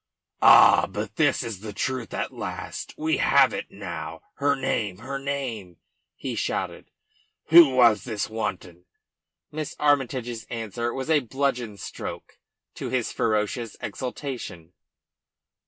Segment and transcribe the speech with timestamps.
[0.41, 2.95] "Ah, but it is the truth at last.
[2.97, 4.21] We have it now.
[4.37, 4.97] Her name!
[4.97, 5.77] Her name!"
[6.15, 6.89] he shouted.
[7.49, 8.85] "Who was this wanton?"
[9.51, 12.39] Miss Armytage's answer was as a bludgeon stroke
[12.73, 14.73] to his ferocious exultation.